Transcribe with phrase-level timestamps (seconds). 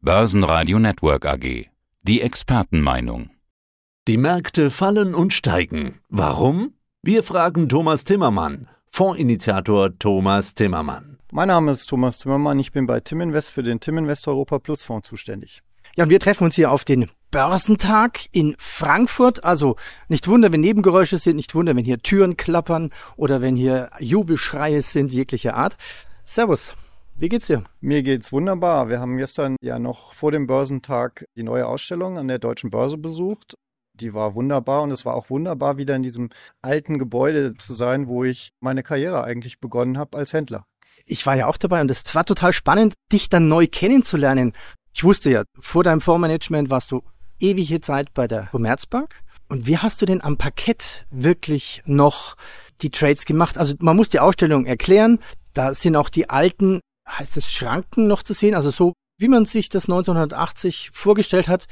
[0.00, 1.66] Börsenradio Network AG.
[2.04, 3.30] Die Expertenmeinung.
[4.06, 5.98] Die Märkte fallen und steigen.
[6.08, 6.74] Warum?
[7.02, 11.18] Wir fragen Thomas Timmermann, Fondsinitiator Thomas Timmermann.
[11.32, 14.60] Mein Name ist Thomas Timmermann, ich bin bei Tim Invest für den Tim Invest Europa
[14.60, 15.62] Plus Fonds zuständig.
[15.96, 19.42] Ja, und wir treffen uns hier auf den Börsentag in Frankfurt.
[19.42, 19.74] Also
[20.06, 24.80] nicht wundern, wenn Nebengeräusche sind, nicht wundern, wenn hier Türen klappern oder wenn hier Jubelschreie
[24.80, 25.76] sind jeglicher Art.
[26.22, 26.72] Servus.
[27.20, 27.64] Wie geht's dir?
[27.80, 28.88] Mir geht's wunderbar.
[28.88, 32.96] Wir haben gestern ja noch vor dem Börsentag die neue Ausstellung an der Deutschen Börse
[32.96, 33.54] besucht.
[33.92, 36.30] Die war wunderbar und es war auch wunderbar, wieder in diesem
[36.62, 40.64] alten Gebäude zu sein, wo ich meine Karriere eigentlich begonnen habe als Händler.
[41.06, 44.52] Ich war ja auch dabei und es war total spannend, dich dann neu kennenzulernen.
[44.94, 47.02] Ich wusste ja, vor deinem Fondsmanagement warst du
[47.40, 49.16] ewige Zeit bei der Commerzbank.
[49.48, 52.36] Und wie hast du denn am Parkett wirklich noch
[52.80, 53.58] die Trades gemacht?
[53.58, 55.18] Also man muss die Ausstellung erklären.
[55.52, 56.78] Da sind auch die alten
[57.08, 61.66] heißt es Schranken noch zu sehen, also so wie man sich das 1980 vorgestellt hat.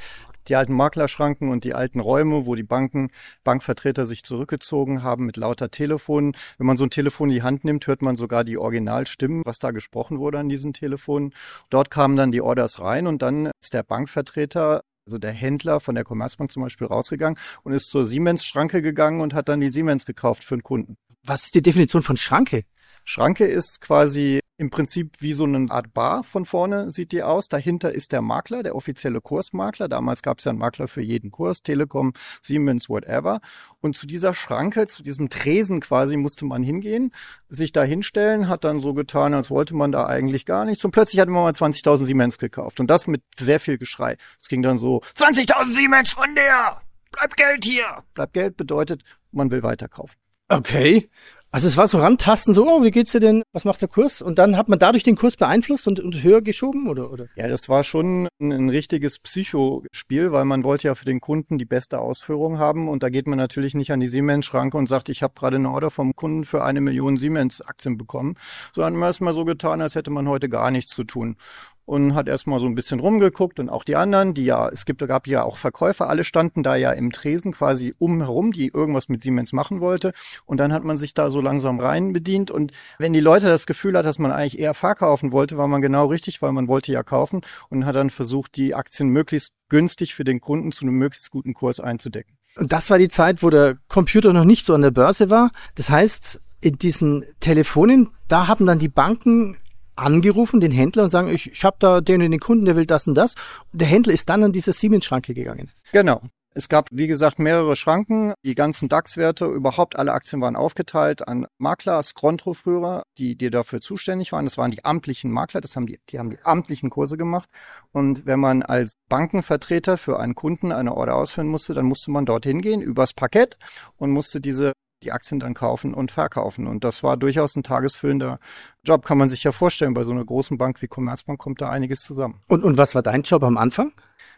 [0.47, 3.09] Die alten Maklerschranken und die alten Räume, wo die Banken,
[3.43, 6.35] Bankvertreter sich zurückgezogen haben mit lauter Telefonen.
[6.57, 9.59] Wenn man so ein Telefon in die Hand nimmt, hört man sogar die Originalstimmen, was
[9.59, 11.33] da gesprochen wurde an diesen Telefonen.
[11.69, 15.95] Dort kamen dann die Orders rein und dann ist der Bankvertreter also der Händler von
[15.95, 20.05] der Commerzbank zum Beispiel rausgegangen und ist zur Siemens-Schranke gegangen und hat dann die Siemens
[20.05, 20.97] gekauft für einen Kunden.
[21.23, 22.63] Was ist die Definition von Schranke?
[23.05, 27.47] Schranke ist quasi im Prinzip wie so eine Art Bar von vorne sieht die aus.
[27.47, 29.87] Dahinter ist der Makler, der offizielle Kursmakler.
[29.87, 33.39] Damals gab es ja einen Makler für jeden Kurs, Telekom, Siemens, whatever.
[33.81, 37.11] Und zu dieser Schranke, zu diesem Tresen quasi musste man hingehen,
[37.49, 40.83] sich da hinstellen, hat dann so getan, als wollte man da eigentlich gar nichts.
[40.83, 42.79] Und plötzlich hat man mal 20.000 Siemens gekauft.
[42.79, 44.17] Und das mit sehr viel Geschrei.
[44.41, 46.81] Es ging dann so, 20.000 Siemens von der!
[47.11, 47.85] Bleib Geld hier!
[48.15, 50.15] Bleib Geld bedeutet, man will weiterkaufen.
[50.49, 51.09] Okay.
[51.49, 53.41] Also es war so rantasten, so, oh, wie geht's dir denn?
[53.53, 54.21] Was macht der Kurs?
[54.21, 57.27] Und dann hat man dadurch den Kurs beeinflusst und, und höher geschoben, oder, oder?
[57.35, 61.57] Ja, das war schon ein, ein richtiges Psychospiel, weil man wollte ja für den Kunden
[61.57, 62.89] die beste Ausführung haben.
[62.89, 65.71] Und da geht man natürlich nicht an die Siemens-Schranke und sagt, ich habe gerade eine
[65.71, 68.35] Order vom Kunden für eine Million Siemens-Aktien bekommen,
[68.75, 71.37] sondern man ist mal so getan, als hätte man heute gar nichts zu tun
[71.87, 74.99] und hat erstmal so ein bisschen rumgeguckt und auch die anderen, die ja, es gibt,
[75.07, 79.23] gab ja auch Verkäufer, alle standen da ja im Tresen quasi umherum, die irgendwas mit
[79.23, 80.11] Siemens machen wollte
[80.45, 83.65] und dann hat man sich da so langsam rein bedient und wenn die Leute das
[83.65, 86.91] Gefühl hat, dass man eigentlich eher verkaufen wollte, war man genau richtig, weil man wollte
[86.91, 87.39] ja kaufen
[87.69, 91.53] und hat dann versucht, die Aktien möglichst günstig für den Kunden zu einem möglichst guten
[91.53, 92.37] Kurs einzudecken.
[92.57, 95.51] Und das war die Zeit, wo der Computer noch nicht so an der Börse war.
[95.75, 99.55] Das heißt, in diesen Telefonen, da haben dann die Banken
[99.97, 102.85] angerufen, den Händler, und sagen, ich, ich habe da den und den Kunden, der will
[102.85, 103.35] das und das.
[103.71, 105.71] Und der Händler ist dann an diese Siemens-Schranke gegangen.
[105.91, 106.21] Genau.
[106.57, 108.33] Es gab, wie gesagt, mehrere Schranken.
[108.43, 114.31] Die ganzen DAX-Werte, überhaupt alle Aktien waren aufgeteilt an Makler, Skrontro-Führer, die, die dafür zuständig
[114.31, 114.45] waren.
[114.45, 117.47] Das waren die amtlichen Makler, das haben die, die haben die amtlichen Kurse gemacht.
[117.91, 122.25] Und wenn man als Bankenvertreter für einen Kunden eine Order ausführen musste, dann musste man
[122.25, 123.59] dorthin gehen, übers Parkett
[123.97, 126.67] und musste diese die Aktien dann kaufen und verkaufen.
[126.67, 128.39] Und das war durchaus ein tagesfüllender
[128.83, 129.93] Job, kann man sich ja vorstellen.
[129.93, 132.41] Bei so einer großen Bank wie Commerzbank kommt da einiges zusammen.
[132.47, 133.91] Und, und was war dein Job am Anfang?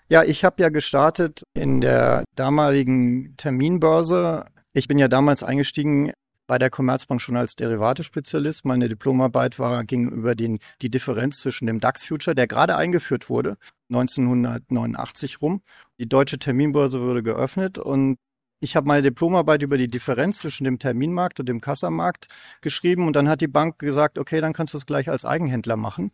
[0.09, 4.46] Ja, ich habe ja gestartet in der damaligen Terminbörse.
[4.74, 6.12] Ich bin ja damals eingestiegen
[6.50, 8.66] bei der Commerzbank schon als Derivate-Spezialist.
[8.66, 13.58] Meine Diplomarbeit war, ging über den, die Differenz zwischen dem DAX-Future, der gerade eingeführt wurde,
[13.90, 15.62] 1989 rum.
[16.00, 18.18] Die deutsche Terminbörse wurde geöffnet und
[18.59, 22.28] ich habe meine Diplomarbeit über die Differenz zwischen dem Terminmarkt und dem Kassamarkt
[22.62, 25.78] geschrieben und dann hat die Bank gesagt, okay, dann kannst du es gleich als Eigenhändler
[25.78, 26.12] machen.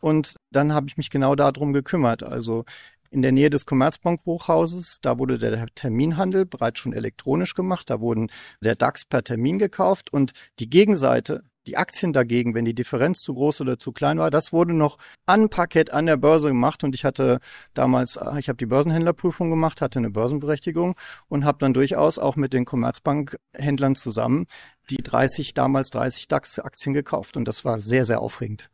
[0.00, 2.22] Und dann habe ich mich genau darum gekümmert.
[2.22, 2.64] Also
[3.10, 7.90] in der Nähe des Commerzbank-Hochhauses, da wurde der Terminhandel bereits schon elektronisch gemacht.
[7.90, 8.28] Da wurden
[8.60, 13.34] der DAX per Termin gekauft und die Gegenseite die Aktien dagegen, wenn die Differenz zu
[13.34, 14.96] groß oder zu klein war, das wurde noch
[15.26, 17.40] an Parkett an der Börse gemacht und ich hatte
[17.74, 20.96] damals, äh, ich habe die Börsenhändlerprüfung gemacht, hatte eine Börsenberechtigung
[21.28, 24.46] und habe dann durchaus auch mit den Commerzbank-Händlern zusammen
[24.88, 28.70] die 30, damals 30 DAX-Aktien gekauft und das war sehr, sehr aufregend.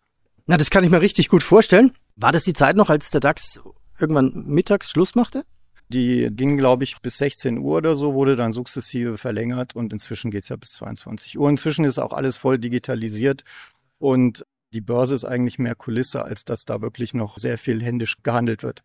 [0.47, 1.93] Na, das kann ich mir richtig gut vorstellen.
[2.15, 3.61] War das die Zeit noch, als der DAX
[3.99, 5.45] irgendwann mittags Schluss machte?
[5.89, 10.31] Die ging, glaube ich, bis 16 Uhr oder so, wurde dann sukzessive verlängert und inzwischen
[10.31, 11.49] geht's ja bis 22 Uhr.
[11.49, 13.45] Inzwischen ist auch alles voll digitalisiert
[13.99, 18.17] und die Börse ist eigentlich mehr Kulisse, als dass da wirklich noch sehr viel händisch
[18.23, 18.83] gehandelt wird.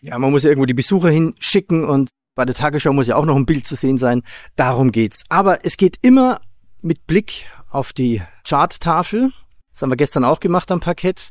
[0.00, 3.24] Ja, man muss ja irgendwo die Besucher hinschicken und bei der Tagesschau muss ja auch
[3.24, 4.22] noch ein Bild zu sehen sein.
[4.56, 5.24] Darum geht's.
[5.28, 6.40] Aber es geht immer
[6.82, 9.32] mit Blick auf die Charttafel.
[9.72, 11.30] Das haben wir gestern auch gemacht am Parkett.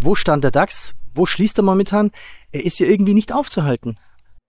[0.00, 0.94] Wo stand der DAX?
[1.14, 2.10] Wo schließt er momentan?
[2.52, 3.98] Er ist ja irgendwie nicht aufzuhalten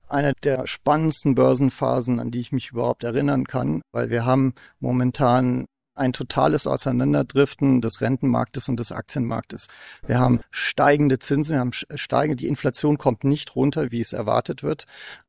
[0.09, 5.65] eine der spannendsten Börsenphasen, an die ich mich überhaupt erinnern kann, weil wir haben momentan
[5.95, 9.67] ein totales Auseinanderdriften des Rentenmarktes und des Aktienmarktes.
[10.07, 14.63] Wir haben steigende Zinsen, wir haben steigende, die Inflation kommt nicht runter, wie es erwartet
[14.63, 14.85] wird.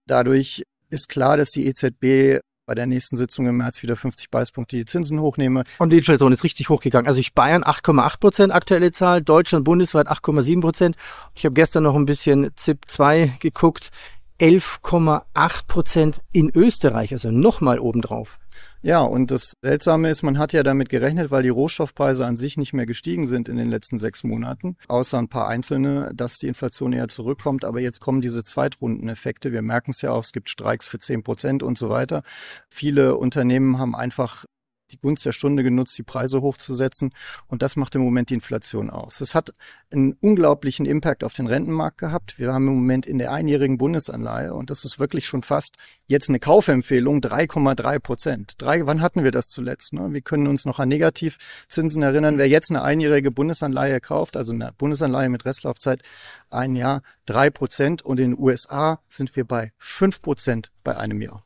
[0.07, 4.77] Dadurch ist klar, dass die EZB bei der nächsten Sitzung im März wieder 50 Basispunkte
[4.77, 5.65] die Zinsen hochnehme.
[5.79, 7.09] Und die Inflation ist richtig hochgegangen.
[7.09, 10.97] Also ich Bayern 8,8 Prozent aktuelle Zahl, Deutschland bundesweit 8,7 Prozent.
[11.35, 13.91] Ich habe gestern noch ein bisschen ZIP 2 geguckt.
[14.41, 18.39] 11,8 Prozent in Österreich, also nochmal obendrauf.
[18.83, 22.57] Ja, und das Seltsame ist, man hat ja damit gerechnet, weil die Rohstoffpreise an sich
[22.57, 26.47] nicht mehr gestiegen sind in den letzten sechs Monaten, außer ein paar einzelne, dass die
[26.47, 27.67] Inflation eher zurückkommt.
[27.67, 29.53] Aber jetzt kommen diese Zweitrundeneffekte.
[29.53, 32.23] Wir merken es ja auch, es gibt Streiks für zehn Prozent und so weiter.
[32.69, 34.47] Viele Unternehmen haben einfach
[34.91, 37.13] die Gunst der Stunde genutzt, die Preise hochzusetzen.
[37.47, 39.21] Und das macht im Moment die Inflation aus.
[39.21, 39.55] Es hat
[39.93, 42.39] einen unglaublichen Impact auf den Rentenmarkt gehabt.
[42.39, 45.77] Wir haben im Moment in der einjährigen Bundesanleihe, und das ist wirklich schon fast
[46.07, 48.53] jetzt eine Kaufempfehlung, 3,3 Prozent.
[48.59, 49.93] Drei, wann hatten wir das zuletzt?
[49.93, 50.13] Ne?
[50.13, 52.39] Wir können uns noch an Negativzinsen erinnern.
[52.39, 56.03] Wer jetzt eine einjährige Bundesanleihe kauft, also eine Bundesanleihe mit Restlaufzeit
[56.51, 58.03] ein Jahr, drei Prozent.
[58.03, 61.45] Und in den USA sind wir bei fünf Prozent bei einem Jahr.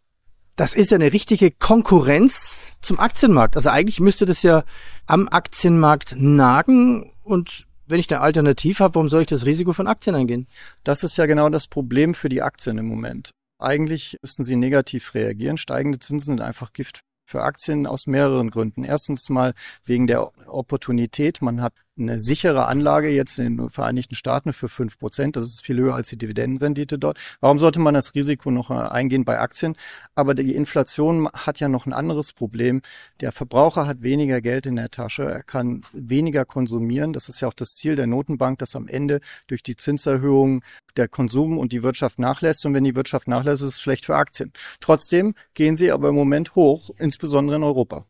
[0.56, 3.56] Das ist ja eine richtige Konkurrenz zum Aktienmarkt.
[3.56, 4.64] Also eigentlich müsste das ja
[5.06, 9.86] am Aktienmarkt nagen und wenn ich eine Alternative habe, warum soll ich das Risiko von
[9.86, 10.46] Aktien eingehen?
[10.84, 13.30] Das ist ja genau das Problem für die Aktien im Moment.
[13.58, 15.56] Eigentlich müssten sie negativ reagieren.
[15.56, 18.84] Steigende Zinsen sind einfach Gift für Aktien aus mehreren Gründen.
[18.84, 19.54] Erstens mal
[19.84, 21.42] wegen der Opportunität.
[21.42, 25.36] Man hat eine sichere Anlage jetzt in den Vereinigten Staaten für fünf Prozent.
[25.36, 27.18] Das ist viel höher als die Dividendenrendite dort.
[27.40, 29.76] Warum sollte man das Risiko noch äh, eingehen bei Aktien?
[30.14, 32.82] Aber die Inflation hat ja noch ein anderes Problem.
[33.20, 35.24] Der Verbraucher hat weniger Geld in der Tasche.
[35.24, 37.12] Er kann weniger konsumieren.
[37.12, 40.64] Das ist ja auch das Ziel der Notenbank, dass am Ende durch die Zinserhöhung
[40.96, 42.66] der Konsum und die Wirtschaft nachlässt.
[42.66, 44.52] Und wenn die Wirtschaft nachlässt, ist es schlecht für Aktien.
[44.80, 48.04] Trotzdem gehen sie aber im Moment hoch, insbesondere in Europa.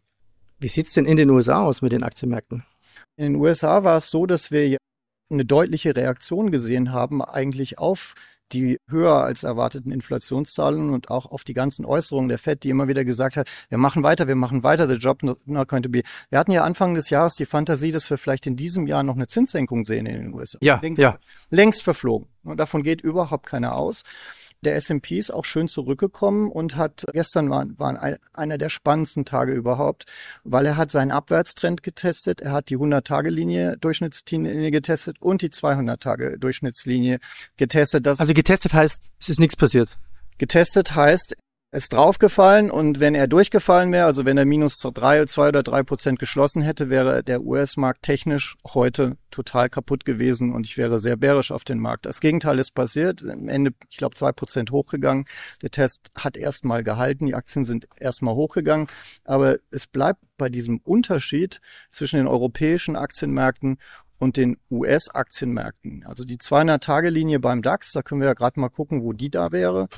[0.59, 2.65] Wie sieht's denn in den USA aus mit den Aktienmärkten?
[3.17, 4.77] In den USA war es so, dass wir
[5.31, 8.15] eine deutliche Reaktion gesehen haben, eigentlich auf
[8.53, 12.89] die höher als erwarteten Inflationszahlen und auch auf die ganzen Äußerungen der Fed, die immer
[12.89, 16.03] wieder gesagt hat, wir machen weiter, wir machen weiter, the job not going to be.
[16.31, 19.17] Wir hatten ja Anfang des Jahres die Fantasie, dass wir vielleicht in diesem Jahr noch
[19.17, 20.59] eine Zinssenkung sehen in den USA.
[20.61, 21.19] Ja, längst, ja.
[21.51, 22.29] längst verflogen.
[22.45, 24.03] Und davon geht überhaupt keiner aus.
[24.65, 29.53] Der S&P ist auch schön zurückgekommen und hat gestern war, war einer der spannendsten Tage
[29.53, 30.05] überhaupt,
[30.43, 36.39] weil er hat seinen Abwärtstrend getestet, er hat die 100-Tage-Linie Durchschnittslinie getestet und die 200-Tage
[36.39, 37.19] Durchschnittslinie
[37.57, 38.07] getestet.
[38.07, 39.99] Das also getestet heißt, es ist nichts passiert.
[40.39, 41.37] Getestet heißt,
[41.75, 45.83] ist draufgefallen und wenn er durchgefallen wäre, also wenn er minus drei, zwei oder drei
[45.83, 51.17] Prozent geschlossen hätte, wäre der US-Markt technisch heute total kaputt gewesen und ich wäre sehr
[51.17, 52.07] bärisch auf den Markt.
[52.07, 53.23] Das Gegenteil ist passiert.
[53.29, 55.25] Am Ende, ich glaube, zwei Prozent hochgegangen.
[55.63, 58.87] Der Test hat erstmal gehalten, die Aktien sind erstmal hochgegangen,
[59.25, 61.61] aber es bleibt bei diesem Unterschied
[61.91, 63.79] zwischen den europäischen Aktienmärkten
[64.19, 66.05] und den US-Aktienmärkten.
[66.07, 69.51] Also die 200-Tage-Linie beim DAX, da können wir ja gerade mal gucken, wo die da
[69.51, 69.89] wäre.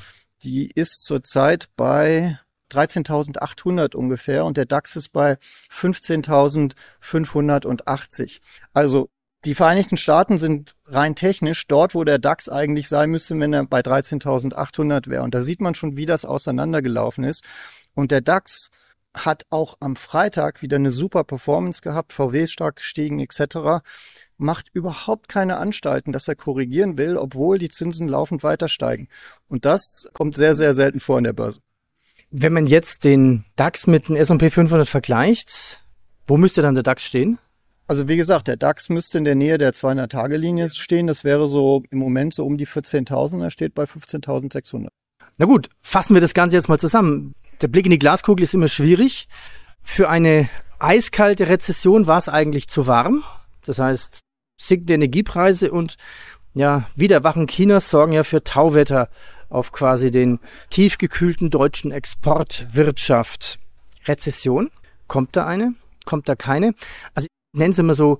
[0.42, 2.38] Die ist zurzeit bei
[2.70, 5.38] 13.800 ungefähr und der DAX ist bei
[5.72, 8.40] 15.580.
[8.72, 9.08] Also
[9.44, 13.64] die Vereinigten Staaten sind rein technisch dort, wo der DAX eigentlich sein müsste, wenn er
[13.64, 15.22] bei 13.800 wäre.
[15.22, 17.44] Und da sieht man schon, wie das auseinandergelaufen ist.
[17.94, 18.70] Und der DAX
[19.14, 23.82] hat auch am Freitag wieder eine super Performance gehabt, VW stark gestiegen etc
[24.38, 29.08] macht überhaupt keine Anstalten, dass er korrigieren will, obwohl die Zinsen laufend weiter steigen.
[29.48, 31.60] Und das kommt sehr, sehr selten vor in der Börse.
[32.30, 35.82] Wenn man jetzt den DAX mit dem S&P 500 vergleicht,
[36.26, 37.38] wo müsste dann der DAX stehen?
[37.88, 41.06] Also wie gesagt, der DAX müsste in der Nähe der 200-Tage-Linie stehen.
[41.06, 43.42] Das wäre so im Moment so um die 14.000.
[43.42, 44.88] Er steht bei 15.600.
[45.38, 47.34] Na gut, fassen wir das Ganze jetzt mal zusammen.
[47.60, 49.28] Der Blick in die Glaskugel ist immer schwierig.
[49.80, 53.22] Für eine eiskalte Rezession war es eigentlich zu warm.
[53.64, 54.20] Das heißt,
[54.58, 55.96] sinkende Energiepreise und
[56.54, 59.10] ja, Wiederwachen Chinas sorgen ja für Tauwetter
[59.48, 60.38] auf quasi den
[60.70, 63.58] tiefgekühlten deutschen Exportwirtschaft.
[64.06, 64.70] Rezession?
[65.06, 65.74] Kommt da eine?
[66.04, 66.74] Kommt da keine?
[67.14, 68.18] Also ich nenne es immer so,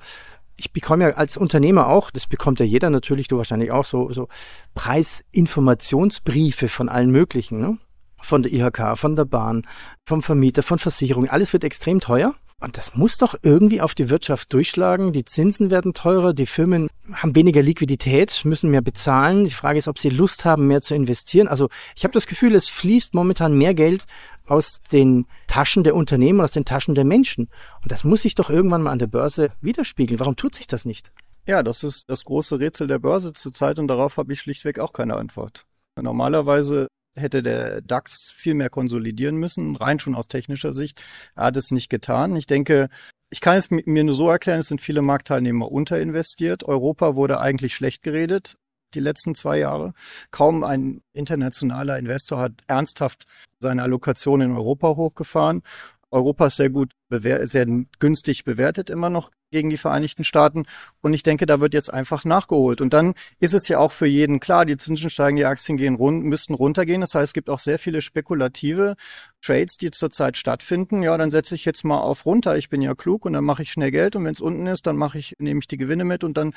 [0.57, 4.13] ich bekomme ja als Unternehmer auch, das bekommt ja jeder natürlich, du wahrscheinlich auch, so,
[4.13, 4.29] so
[4.75, 7.79] Preisinformationsbriefe von allen möglichen, ne?
[8.21, 9.67] Von der IHK, von der Bahn,
[10.07, 11.31] vom Vermieter, von Versicherungen.
[11.31, 12.35] Alles wird extrem teuer.
[12.59, 15.13] Und das muss doch irgendwie auf die Wirtschaft durchschlagen.
[15.13, 19.45] Die Zinsen werden teurer, die Firmen haben weniger Liquidität, müssen mehr bezahlen.
[19.45, 21.49] Die Frage ist, ob sie Lust haben, mehr zu investieren.
[21.49, 24.07] Also ich habe das Gefühl, es fließt momentan mehr Geld
[24.47, 27.49] aus den Taschen der Unternehmen, aus den Taschen der Menschen.
[27.83, 30.19] Und das muss sich doch irgendwann mal an der Börse widerspiegeln.
[30.19, 31.13] Warum tut sich das nicht?
[31.47, 34.95] Ja, das ist das große Rätsel der Börse zurzeit und darauf habe ich schlichtweg auch
[34.95, 35.67] keine Antwort.
[36.01, 41.03] Normalerweise hätte der DAX viel mehr konsolidieren müssen, rein schon aus technischer Sicht.
[41.35, 42.37] Er hat es nicht getan.
[42.37, 42.89] Ich denke,
[43.31, 46.65] ich kann es mir nur so erklären, es sind viele Marktteilnehmer unterinvestiert.
[46.65, 48.57] Europa wurde eigentlich schlecht geredet
[48.95, 49.93] die letzten zwei Jahre.
[50.31, 53.25] Kaum ein internationaler Investor hat ernsthaft
[53.61, 55.63] seine Allokation in Europa hochgefahren.
[56.11, 57.67] Europa ist sehr gut, sehr
[57.99, 60.65] günstig bewertet immer noch gegen die Vereinigten Staaten.
[61.01, 62.81] Und ich denke, da wird jetzt einfach nachgeholt.
[62.81, 65.95] Und dann ist es ja auch für jeden klar, die Zinsen steigen, die Aktien gehen
[65.95, 67.01] run müssten runtergehen.
[67.01, 68.97] Das heißt, es gibt auch sehr viele spekulative
[69.41, 71.03] Trades, die zurzeit stattfinden.
[71.03, 72.57] Ja, dann setze ich jetzt mal auf runter.
[72.57, 74.17] Ich bin ja klug und dann mache ich schnell Geld.
[74.17, 76.53] Und wenn es unten ist, dann mache ich, nehme ich die Gewinne mit und dann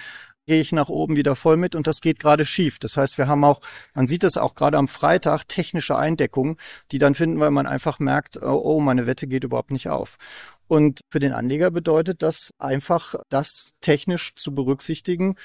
[0.48, 1.76] gehe ich nach oben wieder voll mit.
[1.76, 2.80] Und das geht gerade schief.
[2.80, 3.62] Das heißt, wir haben auch,
[3.94, 6.58] man sieht es auch gerade am Freitag, technische Eindeckungen,
[6.92, 10.18] die dann finden, weil man einfach merkt, oh, oh meine Wette geht überhaupt nicht auf.
[10.70, 15.36] Und für den Anleger bedeutet das einfach, das technisch zu berücksichtigen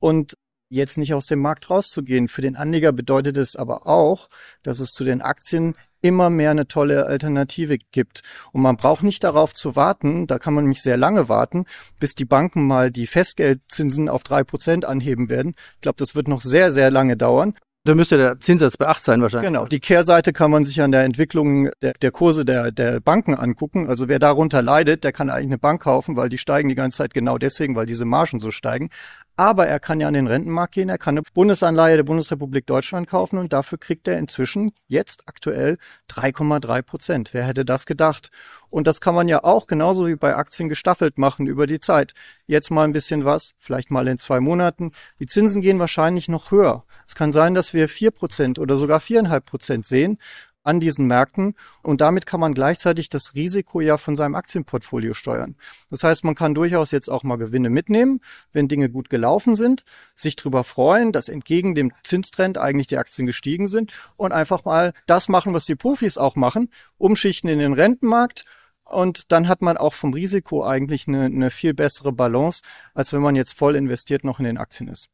[0.00, 0.34] und
[0.70, 2.26] jetzt nicht aus dem Markt rauszugehen.
[2.26, 4.28] Für den Anleger bedeutet es aber auch,
[4.64, 8.22] dass es zu den Aktien immer mehr eine tolle Alternative gibt.
[8.50, 11.64] Und man braucht nicht darauf zu warten, da kann man nämlich sehr lange warten,
[12.00, 15.54] bis die Banken mal die Festgeldzinsen auf drei Prozent anheben werden.
[15.76, 17.54] Ich glaube, das wird noch sehr, sehr lange dauern.
[17.84, 19.48] Da müsste der Zinssatz bei 8 sein wahrscheinlich.
[19.48, 19.66] Genau.
[19.66, 23.88] Die Kehrseite kann man sich an der Entwicklung der, der Kurse der, der Banken angucken.
[23.88, 26.98] Also wer darunter leidet, der kann eigentlich eine Bank kaufen, weil die steigen die ganze
[26.98, 28.90] Zeit genau deswegen, weil diese Margen so steigen.
[29.36, 33.08] Aber er kann ja an den Rentenmarkt gehen, er kann eine Bundesanleihe der Bundesrepublik Deutschland
[33.08, 35.78] kaufen und dafür kriegt er inzwischen jetzt aktuell
[36.10, 37.30] 3,3 Prozent.
[37.32, 38.30] Wer hätte das gedacht?
[38.68, 42.12] Und das kann man ja auch genauso wie bei Aktien gestaffelt machen über die Zeit.
[42.46, 44.92] Jetzt mal ein bisschen was, vielleicht mal in zwei Monaten.
[45.18, 46.84] Die Zinsen gehen wahrscheinlich noch höher.
[47.06, 50.18] Es kann sein, dass wir vier Prozent oder sogar viereinhalb Prozent sehen
[50.64, 55.56] an diesen Märkten und damit kann man gleichzeitig das Risiko ja von seinem Aktienportfolio steuern.
[55.90, 58.20] Das heißt, man kann durchaus jetzt auch mal Gewinne mitnehmen,
[58.52, 63.26] wenn Dinge gut gelaufen sind, sich darüber freuen, dass entgegen dem Zinstrend eigentlich die Aktien
[63.26, 67.72] gestiegen sind und einfach mal das machen, was die Profis auch machen, umschichten in den
[67.72, 68.44] Rentenmarkt
[68.84, 72.62] und dann hat man auch vom Risiko eigentlich eine, eine viel bessere Balance,
[72.94, 75.08] als wenn man jetzt voll investiert noch in den Aktien ist.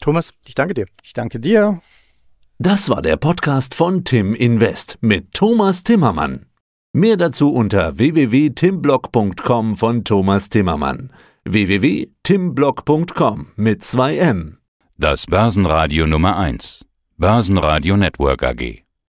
[0.00, 0.86] Thomas, ich danke dir.
[1.02, 1.80] Ich danke dir.
[2.64, 6.46] Das war der Podcast von Tim Invest mit Thomas Timmermann.
[6.92, 11.10] Mehr dazu unter www.timblock.com von Thomas Timmermann.
[11.44, 14.58] www.timblock.com mit 2 M.
[14.96, 16.86] Das Börsenradio Nummer 1.
[17.16, 18.81] Börsenradio Network AG.